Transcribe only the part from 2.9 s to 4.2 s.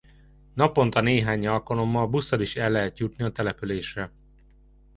jutni a településre.